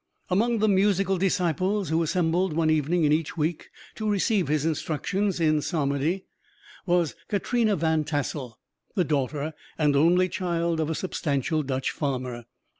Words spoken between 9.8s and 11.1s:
only child of a